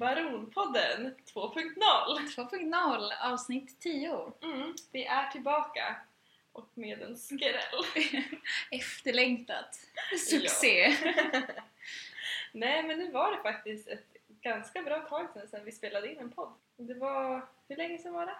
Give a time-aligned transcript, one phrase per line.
[0.00, 1.80] Baronpodden 2.0!
[2.36, 4.32] 2.0 avsnitt 10.
[4.42, 5.96] Mm, vi är tillbaka
[6.52, 7.84] och med en skräll.
[8.70, 9.80] Efterlängtat.
[10.18, 10.96] Succé!
[12.52, 16.18] Nej men nu var det faktiskt ett ganska bra tag sedan, sedan vi spelade in
[16.18, 16.52] en podd.
[16.76, 18.36] Det var, hur länge sedan var det?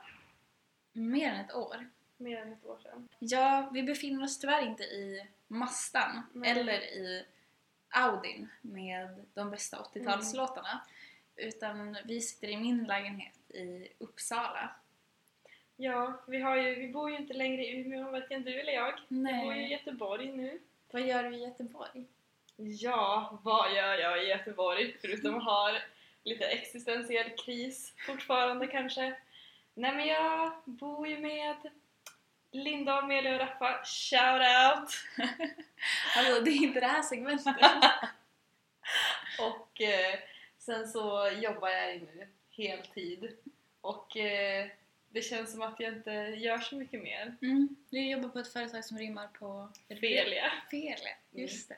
[0.93, 1.89] Mer än ett år.
[2.17, 3.09] Mer än ett år sedan.
[3.19, 6.51] Ja, vi befinner oss tyvärr inte i Mastan Nej.
[6.51, 7.25] eller i
[7.89, 10.81] Audin med de bästa 80-talslåtarna.
[11.41, 14.71] Utan vi sitter i min lägenhet i Uppsala.
[15.77, 19.01] Ja, vi, har ju, vi bor ju inte längre i Umeå, varken du eller jag.
[19.09, 20.61] Vi bor ju i Göteborg nu.
[20.91, 22.07] Vad gör du i Göteborg?
[22.57, 25.79] Ja, vad gör jag i Göteborg förutom att ha
[26.25, 29.17] lite existentiell kris fortfarande kanske?
[29.75, 31.57] Nej men jag bor ju med
[32.53, 33.85] Linda, Amelia och Raffa.
[33.85, 34.91] Shout out!
[36.17, 37.57] Alltså, det är inte det här segmentet.
[39.39, 40.19] Och eh,
[40.71, 43.33] sen så jobbar jag nu heltid
[43.81, 44.67] och eh,
[45.09, 47.37] det känns som att jag inte gör så mycket mer.
[47.43, 47.77] Mm.
[47.91, 49.69] Du jobbar på ett företag som rimmar på...
[49.89, 50.53] Felia.
[50.71, 51.77] Felia, just det.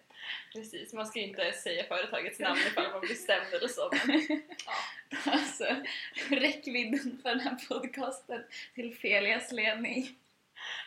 [0.53, 4.27] Precis, man ska ju inte säga företagets namn ifall man blir stämd eller så men
[4.67, 4.73] ja.
[5.33, 5.65] Alltså,
[6.31, 10.19] räckvidden för den här podcasten till Felias ledning.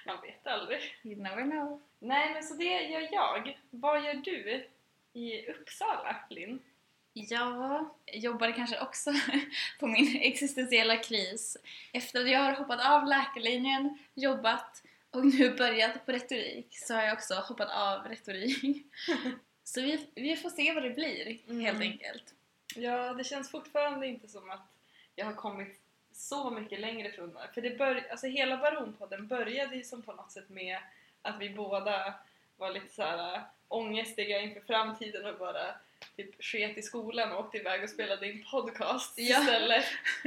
[0.05, 0.79] man vet aldrig.
[1.03, 1.81] You never know.
[1.99, 3.59] Nej men så det gör jag.
[3.69, 4.67] Vad gör du
[5.13, 6.59] i Uppsala, Linn?
[7.17, 9.13] Jag jobbade kanske också
[9.79, 11.57] på min existentiella kris
[11.93, 17.03] efter att jag har hoppat av läkarlinjen, jobbat och nu börjat på retorik så har
[17.03, 18.85] jag också hoppat av retorik.
[19.63, 21.61] Så vi, vi får se vad det blir Mm.
[21.65, 22.33] helt enkelt.
[22.75, 24.67] Ja, det känns fortfarande inte som att
[25.15, 25.79] jag har kommit
[26.13, 27.49] så mycket längre från det.
[27.53, 30.77] För det bör, alltså hela Baronpodden började ju som på något sätt med
[31.21, 32.13] att vi båda
[32.57, 35.75] var lite så här äh, ångestiga inför framtiden och bara
[36.17, 39.39] typ sket i skolan och åkte iväg och spelade in podcast Ja.
[39.41, 39.85] istället.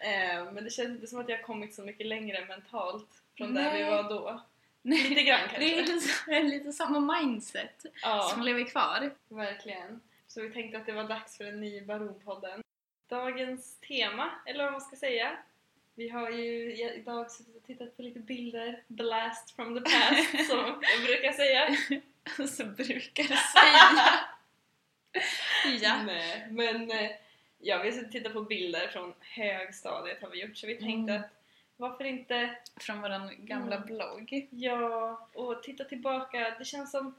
[0.00, 3.72] eh, men det känns inte som att jag kommit så mycket längre mentalt från där
[3.72, 3.90] vi Nej.
[3.90, 4.42] var då.
[4.82, 5.58] Nej, Lite grann kanske.
[5.58, 8.28] det är lite, lite samma mindset Ja.
[8.32, 9.10] som lever kvar.
[9.28, 10.00] Verkligen.
[10.28, 12.62] Så vi tänkte att det var dags för en ny Baronpodden.
[13.08, 15.36] Dagens tema, eller vad man ska säga.
[15.94, 20.58] Vi har ju idag suttit och tittat på lite bilder, blast from the past som
[20.82, 21.76] jag brukar säga.
[22.48, 24.00] Så brukar säga.
[25.80, 26.02] ja.
[26.02, 27.10] Nej, men eh,
[27.58, 31.22] ja, vi tittat på bilder från högstadiet har vi gjort så vi tänkte Mm.
[31.24, 31.30] att
[31.76, 33.86] varför inte Från vår gamla Mm.
[33.86, 34.48] blogg.
[34.50, 36.54] Ja, och titta tillbaka.
[36.58, 37.14] Det känns som...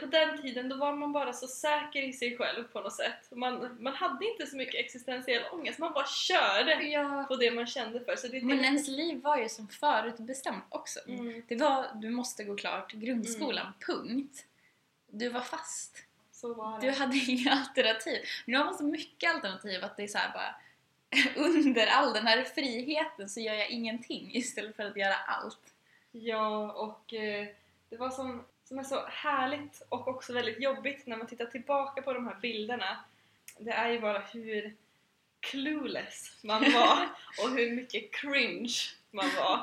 [0.00, 3.30] På den tiden då var man bara så säker i sig själv på något sätt.
[3.30, 7.24] Man, man hade inte så mycket existentiell ångest, man bara körde Ja.
[7.28, 8.16] på det man kände för.
[8.16, 11.00] Så det, det, Men ens liv var ju som förutbestämt också.
[11.08, 14.46] mm, Det var, du måste gå klart grundskolan, punkt.
[15.06, 15.96] Du var fast.
[16.80, 18.20] Du hade inga alternativ.
[18.44, 20.54] Nu har man så mycket alternativ att det är så här bara
[21.36, 25.74] under all den här friheten så gör jag ingenting istället för att göra allt.
[26.12, 27.46] Ja, och eh,
[27.88, 32.02] det var som, som är så härligt och också väldigt jobbigt när man tittar tillbaka
[32.02, 33.04] på de här bilderna.
[33.58, 34.76] Det är ju bara hur
[35.40, 37.08] clueless man var
[37.42, 38.74] och hur mycket cringe
[39.10, 39.60] man var.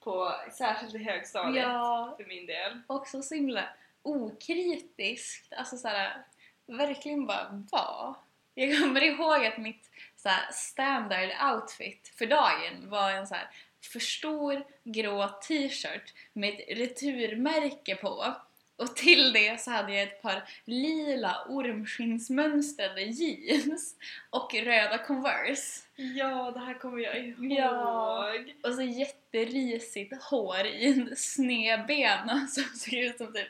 [0.00, 2.80] På, särskilt i högstadiet Ja, för min del.
[2.86, 3.64] också så himla
[4.08, 5.52] okritiskt.
[5.52, 6.24] Alltså såhär,
[6.66, 8.16] verkligen bara var.
[8.54, 13.50] Jag kommer ihåg att mitt så här, standard outfit för dagen var en så här
[13.92, 18.34] för stor grå t-shirt med ett returmärke på.
[18.76, 23.94] Och till det så hade jag ett par lila ormskinnsmönstrade jeans
[24.30, 25.82] och röda Converse.
[25.96, 27.52] Ja, det här kommer jag ihåg.
[27.52, 28.34] Ja.
[28.62, 33.48] Och så jätterisigt hår i en snedbena som såg ut som typ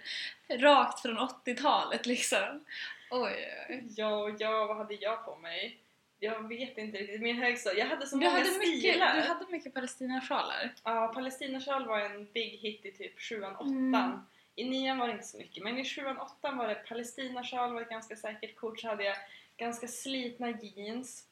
[0.51, 2.65] rakt från 80-talet liksom.
[3.11, 3.37] Oj,
[3.69, 3.85] oj.
[3.97, 5.79] Ja, ja, vad hade jag på mig?
[6.21, 7.21] Jag vet inte riktigt.
[7.21, 9.17] Min högstadie, jag hade så Du många hade, mycket, stilar.
[9.17, 10.75] du hade mycket palestinasjalar.
[10.85, 14.19] Ja, palestinasjal var en big hit i typ 7 8 Mm.
[14.55, 16.03] I nian var det inte så mycket, men i 7
[16.41, 18.81] 8 var det palestinasjal var ett ganska säkert kort.
[18.81, 19.17] Så hade jag
[19.57, 21.25] ganska slitna jeans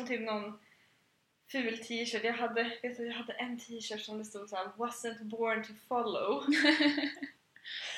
[0.00, 0.58] och typ någon
[1.52, 2.24] ful t-shirt.
[2.24, 5.64] Jag hade, vet du, jag hade en t-shirt som det stod så här “Wasn't born
[5.64, 6.44] to follow”.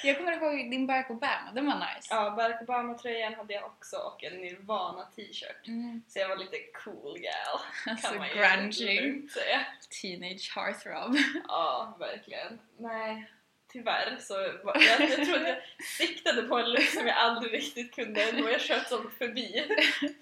[0.04, 2.08] Jag kommer ihåg din Barack Obama, den var nice.
[2.10, 5.66] Ja, Barack Obama-tröjan hade jag också och en Nirvana t-shirt.
[5.68, 6.02] Mm.
[6.08, 7.60] Så jag var lite cool gal.
[7.86, 9.00] Alltså kan man ju grungy.
[9.00, 9.60] lugnt säga.
[10.02, 11.16] Teenage heartthrob.
[11.48, 12.60] Ja, verkligen.
[12.78, 13.30] Nej,
[13.72, 14.34] tyvärr så
[14.64, 15.56] var- jag, jag tror att jag
[15.98, 19.68] siktade på en look som jag aldrig riktigt kunde och jag sköt som förbi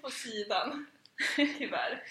[0.01, 0.85] på sidan.
[1.35, 2.03] Tyvärr.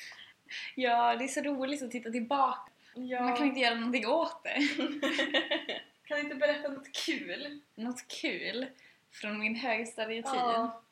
[0.74, 2.70] Ja, det är så roligt att titta tillbaka.
[2.94, 3.20] Ja.
[3.20, 4.58] Man kan inte göra någonting åt det.
[6.12, 7.60] kan inte berätta något kul?
[7.74, 8.66] Något kul
[9.10, 10.32] från min högstadietid.
[10.34, 10.82] Ja.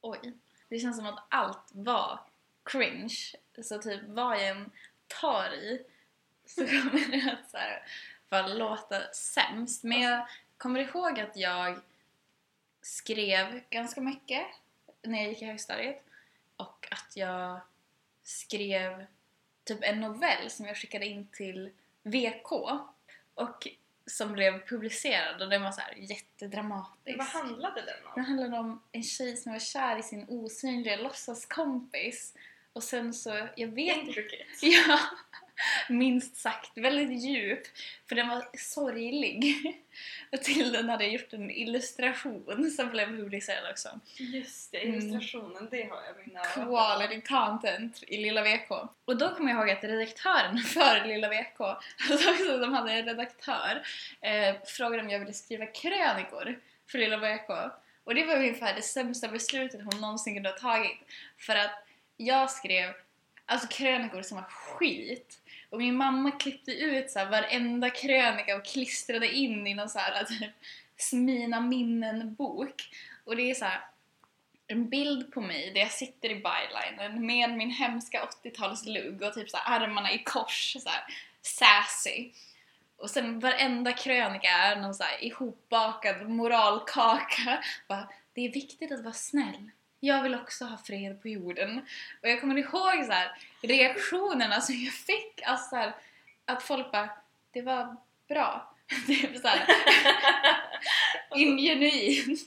[0.00, 0.32] Oj.
[0.68, 2.20] det känns som att allt var
[2.62, 3.16] cringe.
[3.62, 4.70] Så typ vad jag än
[5.06, 5.84] tar i
[6.46, 7.82] så kommer det att så här,
[8.28, 9.84] bara låta sämst.
[9.84, 10.26] Men jag
[10.56, 11.80] kommer ihåg att jag
[12.82, 14.46] skrev ganska mycket
[15.02, 16.04] när jag gick i högstadiet
[16.56, 17.60] och att jag
[18.22, 19.06] skrev
[19.64, 21.70] typ en novell som jag skickade in till
[22.02, 22.52] VK
[23.34, 23.68] och
[24.06, 27.18] som blev publicerad och den var så här jättedramatisk.
[27.18, 28.12] Vad handlade den om?
[28.14, 32.34] Den handlade om en tjej som var kär i sin osynliga låtsaskompis
[32.72, 34.44] och sen så, jag vet Intricate.
[34.62, 34.98] Ja,
[35.88, 36.70] minst sagt.
[36.78, 37.62] Väldigt djup.
[38.08, 39.54] För den var sorglig.
[40.32, 44.00] Och till den hade jag gjort en illustration som blev publicerad också.
[44.16, 44.94] Just det, Mm.
[44.94, 48.70] illustrationen, det har jag mina Quality content i Lilla VK.
[49.04, 51.60] Och då kommer jag ihåg att redaktören för Lilla VK,
[52.10, 53.82] alltså de hade en redaktör,
[54.20, 56.58] eh, frågade om jag ville skriva krönikor
[56.90, 57.50] för Lilla VK.
[58.04, 60.98] Och det var ungefär det sämsta beslutet hon någonsin kunde ha tagit.
[61.38, 61.84] För att
[62.16, 62.94] jag skrev
[63.46, 65.38] alltså krönikor som var skit.
[65.72, 69.98] Och min mamma klippte ut så här varenda krönika och klistrade in i någon så
[69.98, 70.50] här typ
[70.96, 72.82] Smina minnen-bok.
[73.24, 73.80] Och det är så här
[74.66, 79.50] en bild på mig där jag sitter i bylinen med min hemska 80-talslugg och typ
[79.50, 81.04] så här armarna i kors, så här
[81.42, 82.30] sassy.
[82.96, 87.64] Och sen varenda krönika är någon så här ihopbakad moralkaka.
[87.88, 89.70] Bara, det är viktigt att vara snäll.
[90.04, 91.78] Jag vill också ha fred på jorden.
[92.22, 95.42] Och jag kommer ihåg så här, reaktionerna som jag fick.
[95.44, 95.94] Alltså så här,
[96.44, 97.10] att folk bara,
[97.52, 97.96] det var
[98.28, 98.74] bra.
[99.06, 99.66] Typ såhär
[101.36, 102.40] ingenuint.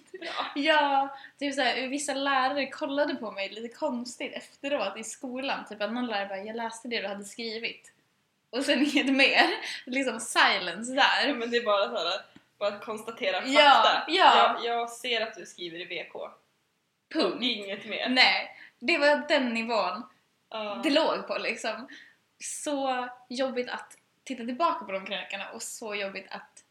[0.55, 5.65] Ja, typ såhär, vissa lärare kollade på mig lite konstigt efteråt i skolan.
[5.65, 7.91] Typ att någon lärare bara, jag läste det du hade skrivit.
[8.49, 9.49] Och sen inget mer.
[9.85, 11.33] Liksom silence där.
[11.33, 12.21] men det är bara så här,
[12.57, 13.51] bara att konstatera fakta.
[13.51, 14.57] Ja, ja.
[14.63, 16.15] Jag, jag ser att du skriver i VK.
[17.15, 17.43] Punkt.
[17.43, 18.09] Inget mer.
[18.09, 20.03] Nej, det var den nivån
[20.49, 20.81] Ja.
[20.83, 21.87] det låg på liksom.
[22.39, 26.63] Så jobbigt att titta tillbaka på de krönikorna och så jobbigt att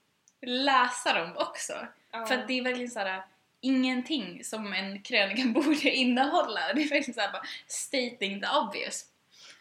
[0.43, 1.73] läsa dem också.
[2.11, 2.27] Ja.
[2.27, 3.23] För att det är verkligen såhär
[3.61, 6.61] ingenting som en krönika borde innehålla.
[6.75, 9.05] Det är verkligen såhär bara stating the obvious.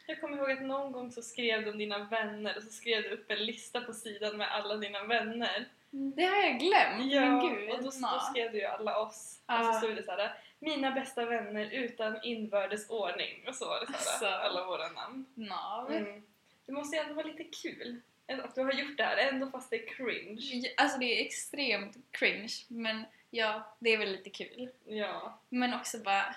[0.06, 3.04] Jag kommer ihåg att någon gång så skrev du om dina vänner och så skrev
[3.04, 5.66] du upp en lista på sidan med alla dina vänner.
[5.92, 7.70] Det har jag glömt, men gud.
[7.70, 9.40] och då, då skrev du ju alla oss.
[9.46, 9.74] Och Ja.
[9.74, 13.44] så stod det såhär Mina bästa vänner utan inbördes ordning.
[13.48, 14.26] Och så var det såhär Alltså.
[14.26, 15.26] alla våra namn.
[15.36, 15.88] Na.
[15.90, 16.24] Mm.
[16.66, 19.70] Det måste ju ändå vara lite kul att du har gjort det här ändå fast
[19.70, 20.74] det är cringe.
[20.78, 24.70] Alltså det är extremt cringe, men ja, det är väl lite kul.
[24.86, 25.40] Ja.
[25.50, 26.36] Men också bara...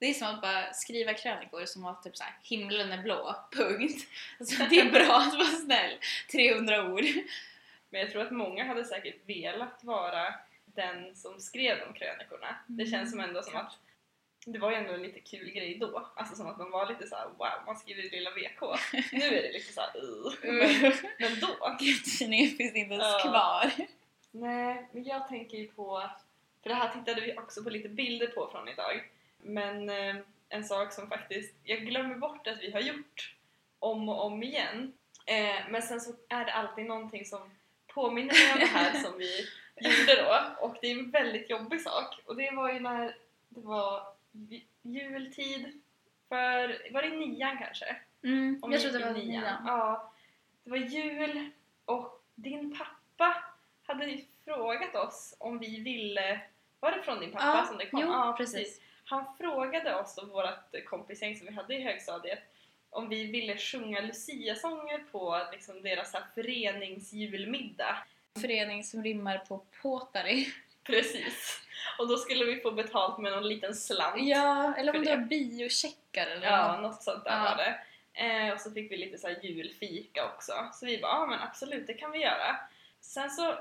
[0.00, 4.06] Det är som att bara skriva krönikor som var typ såhär himlen är blå, punkt.
[4.40, 5.92] Alltså det är bra att vara snäll.
[6.32, 7.04] 300 ord.
[7.90, 12.56] Men jag tror att många hade säkert velat vara den som skrev de krönikorna.
[12.66, 13.78] Det Mm, känns som ändå som att
[14.46, 16.10] det var ju ändå en lite kul grej då.
[16.16, 18.60] Alltså som att man var lite såhär wow, man skriver lilla VK.
[19.12, 20.32] Nu är det lite såhär uh.
[20.42, 21.76] men, men då.
[22.18, 23.20] Tidningen finns inte ens Ja.
[23.30, 23.86] kvar.
[24.30, 26.10] Nej, men jag tänker ju på,
[26.62, 29.02] för det här tittade vi också på lite bilder på från idag.
[29.42, 30.16] Men eh,
[30.48, 33.34] en sak som faktiskt, jag glömmer bort att vi har gjort
[33.78, 34.92] om och om igen.
[35.26, 37.50] Eh, men sen så är det alltid någonting som
[37.86, 39.46] påminner mig om det här som vi
[39.80, 40.66] gjorde då.
[40.66, 42.18] Och det är en väldigt jobbig sak.
[42.26, 43.16] Och det var ju när
[43.48, 45.80] det var ju- jultid
[46.28, 47.96] för, var det nian kanske?
[48.22, 49.26] Mm, Om jag tror det var nian.
[49.26, 49.62] nian.
[49.66, 50.12] Ja,
[50.64, 51.50] det var jul
[51.84, 53.44] och din pappa
[53.86, 56.40] hade ju frågat oss om vi ville...
[56.80, 58.00] Var det från din pappa Ja, som det kom?
[58.00, 58.80] jo, ja, precis.
[59.10, 62.38] Han frågade oss och vårt kompisgäng som vi hade i högstadiet
[62.90, 67.96] om vi ville sjunga Lucia-sånger på liksom, deras här, föreningsjulmiddag.
[68.40, 70.46] Förening som rimmar på påtari.
[70.86, 71.60] Precis.
[71.98, 74.16] Och då skulle vi få betalt med någon liten slant.
[74.22, 75.10] Ja, eller om det.
[75.16, 76.82] var biocheckar eller Ja, något.
[76.82, 77.42] något sånt där Ja.
[77.44, 77.80] var det.
[78.14, 80.52] Eh, och så fick vi lite så julfika också.
[80.72, 82.56] Så vi bara, ja men absolut, det kan vi göra.
[83.00, 83.58] Sen så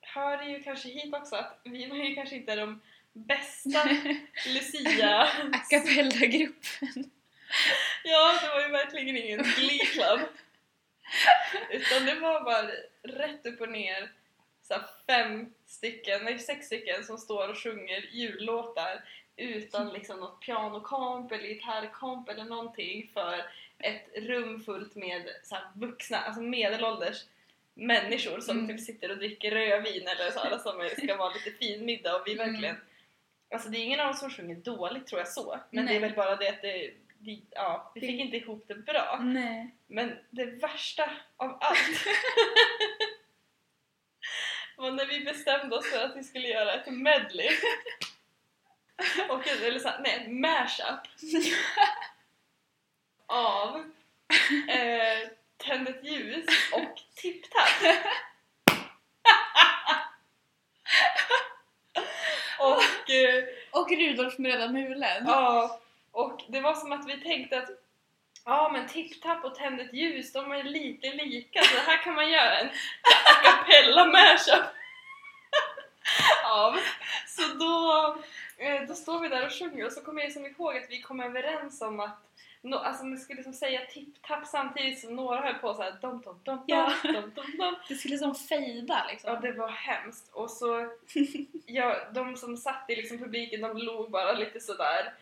[0.00, 2.80] hör det ju kanske hit också att vi var ju kanske inte de
[3.12, 3.84] bästa
[4.46, 5.22] Lucia...
[5.52, 7.10] A cappella-gruppen.
[8.04, 10.20] ja, det var ju verkligen ingen Glee Club.
[11.70, 12.70] Utan det var bara
[13.02, 14.12] rätt upp och ner
[14.62, 14.74] så
[15.06, 19.04] fem stycken, nej sex stycken som står och sjunger jullåtar
[19.36, 23.44] utan liksom något pianokomp eller gitarrkomp eller någonting för
[23.78, 27.16] ett rum fullt med så vuxna, alltså medelålders
[27.74, 28.68] människor som Mm.
[28.68, 32.22] typ sitter och dricker rödvin eller så här, som ska vara lite fin middag och
[32.26, 32.76] vi Mm.
[33.52, 35.94] Alltså det är ingen av oss som sjunger dåligt tror jag så men Nej.
[35.94, 39.18] det är väl bara det att det, vi, ja, vi fick inte ihop det bra.
[39.22, 39.76] Nej.
[39.86, 42.06] Men det värsta av allt
[44.76, 47.48] var när vi bestämde oss för att vi skulle göra ett medley.
[49.28, 51.00] och eller så, nej, en mashup
[53.26, 53.92] av
[54.68, 57.96] eh, Tänd ett ljus och Tipp-Tapp.
[62.58, 63.01] och eh,
[63.70, 65.24] Och Rudolf med röda mulen.
[65.26, 65.80] Ja,
[66.12, 67.68] och det var som att vi tänkte att
[68.44, 72.30] Ja men Tipp-Tapp och Tänd ett ljus, de är lite lika så här kan man
[72.30, 72.66] göra en
[73.26, 74.64] a cappella mashup
[76.44, 76.78] av.
[77.26, 78.16] Så då,
[78.56, 81.02] eh, då står vi där och sjunger och så kommer jag som ihåg att vi
[81.02, 82.31] kom överens om att
[82.62, 86.40] no, alltså man skulle liksom säga Tipp-Tapp samtidigt som några höll på såhär dom dom
[86.44, 86.92] dom Ja.
[87.02, 89.30] dom dom dom Det skulle som fejda liksom.
[89.34, 90.30] Ja, det var hemskt.
[90.32, 90.86] Och så,
[91.66, 95.14] ja, de som satt i liksom publiken, de log bara lite sådär.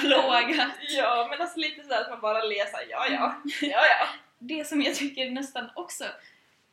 [0.00, 0.70] Plågat.
[0.88, 4.06] Ja, men alltså lite sådär att man bara ler såhär, ja ja, ja ja.
[4.38, 6.04] Det som jag tycker nästan också,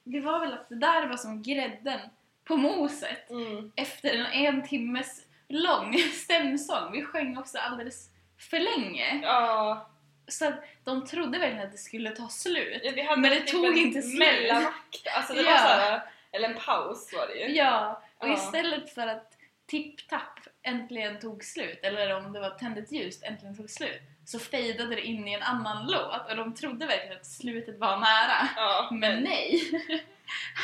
[0.04, 2.00] det var väl att det där var som grädden
[2.44, 3.30] på moset.
[3.30, 3.72] Mm.
[3.76, 6.92] Efter en en timmes lång stämsång.
[6.92, 8.10] Vi sjöng också alldeles
[8.50, 9.20] för länge.
[9.24, 9.90] Ja,
[10.28, 12.82] Så att de trodde verkligen att det skulle ta slut.
[12.96, 14.20] vi hade Men det typ tog inte slut.
[14.20, 15.08] mellanakt.
[15.18, 15.58] Alltså det var Ja.
[15.58, 16.02] såhär,
[16.32, 17.56] eller en paus var det ju.
[17.56, 18.34] Ja, och Ja.
[18.34, 19.34] istället för att
[19.68, 24.40] Tipp-Tapp äntligen tog slut, eller om det var Tänd ett ljus äntligen tog slut, så
[24.40, 28.50] fejdade det in i en annan låt och de trodde verkligen att slutet var nära.
[28.56, 29.62] Ja, Men nej!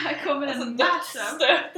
[0.06, 1.74] Här kommer Alltså en mashup.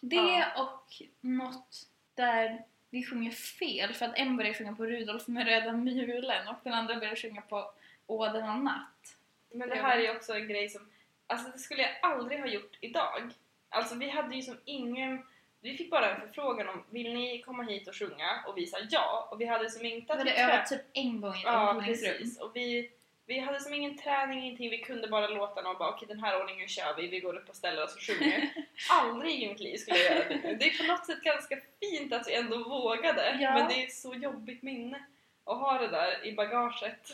[0.00, 0.44] Det Ja.
[0.62, 0.86] och
[1.20, 1.76] något
[2.16, 6.56] där vi sjunger fel för att en börjar sjunga på Rudolf med röda mulen och
[6.64, 7.70] den andra börjar sjunga på
[8.06, 9.16] Åh denna natt.
[9.52, 10.88] Men det här är ju också en grej som,
[11.26, 13.30] alltså det skulle jag aldrig ha gjort idag.
[13.68, 15.22] Alltså vi hade ju som ingen,
[15.60, 18.44] vi fick bara en förfrågan om vill ni komma hit och sjunga?
[18.46, 19.28] Och vi sa ja.
[19.30, 22.40] Och vi hade som inte Vi hade övat typ en gång i ett Ja, precis.
[22.40, 22.90] Och vi,
[23.26, 24.70] vi hade som ingen träning, ingenting.
[24.70, 27.08] Vi kunde bara låtarna och bara okej den här ordningen kör vi.
[27.08, 28.50] Vi går upp och ställer oss och sjunger.
[28.90, 30.54] Aldrig i mitt liv skulle jag göra det.
[30.54, 33.38] Det är på något sätt ganska fint att vi ändå vågade.
[33.40, 33.54] Ja.
[33.54, 35.04] Men det är ett så jobbigt minne
[35.44, 37.12] att ha det där i bagaget.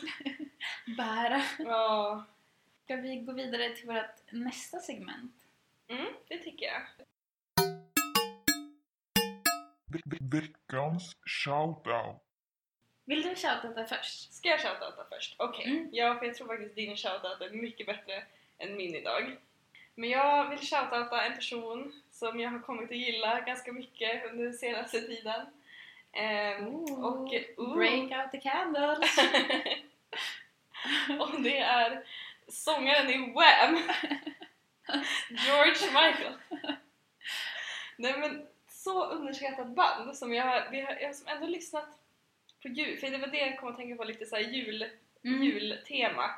[0.97, 1.41] Bära.
[1.59, 2.25] Ja,
[2.83, 5.33] Ska vi gå vidare till vårt nästa segment?
[5.89, 6.81] mm, det tycker jag.
[9.93, 12.21] Ve- ve- Veckans shoutout.
[13.05, 14.33] Vill du shoutouta först?
[14.33, 15.35] Ska jag shoutouta först?
[15.39, 15.65] Okej.
[15.65, 15.89] Mm.
[15.91, 18.23] Ja, för jag tror faktiskt din shoutout är mycket bättre
[18.57, 19.37] än min idag.
[19.97, 24.43] Men jag vill shoutouta en person som jag har kommit att gilla ganska mycket under
[24.43, 25.45] den senaste tiden.
[26.13, 27.77] Ehm, och, ooh.
[27.77, 29.17] Break out the candles!
[31.19, 32.03] och det är
[32.47, 33.75] sångaren i Wham!
[35.29, 36.33] George Michael.
[37.95, 41.89] Nej men, så underskattat band som jag har, vi har, jag har som ändå lyssnat
[42.61, 44.89] på jul, för det var det jag kom att tänka på lite så här jul,
[45.23, 45.43] Mm.
[45.43, 46.29] jultema.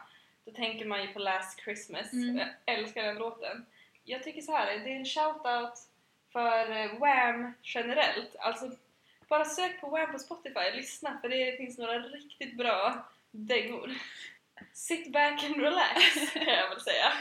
[0.46, 2.38] Då tänker man ju på Last Christmas, Mm.
[2.38, 3.66] jag älskar den låten.
[4.04, 5.80] Jag tycker så här, det är en shoutout
[6.32, 8.36] för eh, Wham generellt.
[8.40, 8.72] Alltså,
[9.28, 13.92] bara sök på Wham på Spotify, lyssna för det finns några riktigt bra dängor.
[14.74, 16.04] Sit back and relax
[16.34, 17.12] kan jag väl säga.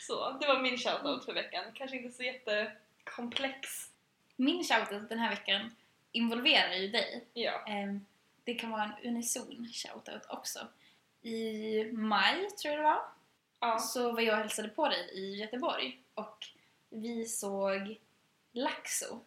[0.00, 1.64] Så, det var min shoutout för veckan.
[1.74, 3.90] Kanske inte så jättekomplex.
[4.36, 5.76] Min shoutout den här veckan
[6.12, 7.24] involverar ju dig.
[7.34, 7.64] Ja.
[7.68, 8.06] Ehm,
[8.44, 10.66] Det kan vara en unison shoutout också.
[11.22, 13.02] I maj, tror jag det var,
[13.60, 13.78] ja.
[13.78, 16.46] så var jag och hälsade på dig i Göteborg och
[16.90, 17.98] vi såg
[18.52, 19.20] Laxo.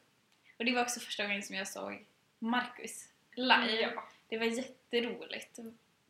[0.58, 2.06] Och det var också första gången som jag såg
[2.40, 3.92] Marcus live.
[3.96, 4.04] Ja.
[4.28, 5.60] Det var jätteroligt.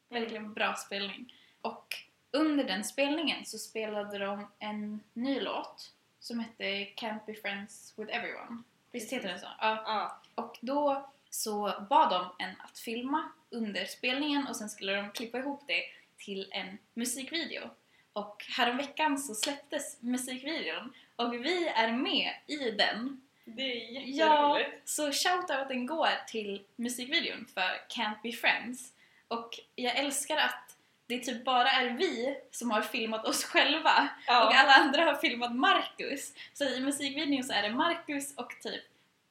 [0.09, 1.33] Verkligen bra spelning.
[1.61, 1.95] Och
[2.31, 8.15] under den spelningen så spelade de en ny låt som hette Can't be friends with
[8.15, 8.63] everyone.
[8.91, 9.47] Visst heter den så?
[9.59, 9.83] Ja.
[9.85, 10.21] Ja.
[10.35, 15.37] Och då så bad de en att filma under spelningen och sen skulle de klippa
[15.37, 15.83] ihop det
[16.17, 17.69] till en musikvideo.
[18.13, 23.21] Och häromveckan så släpptes musikvideon och vi är med i den.
[23.45, 23.61] Det
[23.97, 24.89] är Ja, jätteroligt.
[24.89, 28.93] så shoutouten går till musikvideon för Can't Be Friends.
[29.27, 30.75] Och jag älskar att
[31.07, 34.45] det typ bara är vi som har filmat oss själva Ja.
[34.47, 36.33] och alla andra har filmat Marcus.
[36.53, 38.83] Så i musikvideon så är det Marcus och typ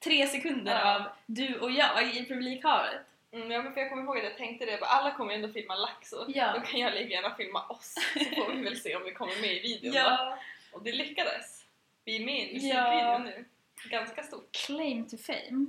[0.03, 0.95] tre sekunder Ja.
[0.95, 3.01] av du och jag i publikhavet.
[3.33, 5.35] Mm, ja, men för jag kommer ihåg att jag tänkte det, bara, alla kommer ju
[5.35, 6.25] ändå filma Laxo.
[6.27, 6.53] Ja.
[6.53, 9.41] Då kan jag lika gärna filma oss, så får vi väl se om vi kommer
[9.41, 10.37] med i videon då.
[10.71, 11.65] Och det lyckades.
[12.05, 13.17] Vi är med i en musikvideo Ja.
[13.17, 13.45] nu.
[13.89, 14.51] Ganska stort.
[14.65, 15.65] Claim to fame.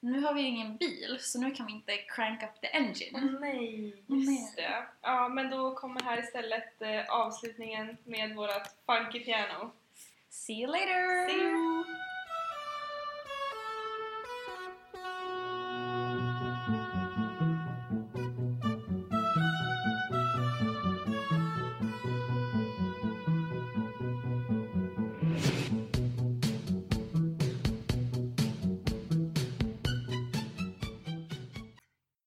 [0.00, 3.38] Nu har vi ju ingen bil så nu kan vi inte crank up the engine.
[3.40, 4.52] nej, Åh, just nej.
[4.68, 4.86] det.
[5.02, 9.70] Ja, men då kommer här istället eh, avslutningen med vårat funky piano.
[10.30, 11.28] See you later!
[11.28, 11.84] See you!